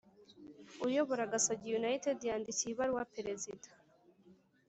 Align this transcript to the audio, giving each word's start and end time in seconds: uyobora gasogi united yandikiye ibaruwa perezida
uyobora 0.87 1.29
gasogi 1.33 1.69
united 1.79 2.17
yandikiye 2.29 2.71
ibaruwa 2.71 3.03
perezida 3.15 3.67